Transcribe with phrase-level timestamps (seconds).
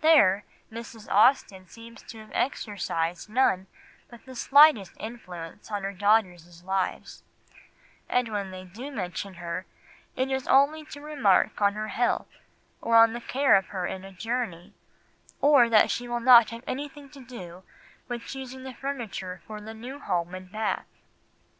[0.00, 1.08] There, Mrs.
[1.08, 3.68] Austen seems to have exercised none
[4.10, 7.22] but the slightest influence on her daughters' lives,
[8.08, 9.66] and when they do mention her,
[10.16, 12.38] it is only to remark on her health,
[12.80, 14.74] or the care of her in a journey,
[15.40, 17.62] or that she will not have anything to do
[18.08, 20.86] with choosing the furniture for the new home in Bath.